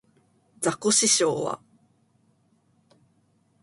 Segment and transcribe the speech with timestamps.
[0.61, 1.61] ザコシショウは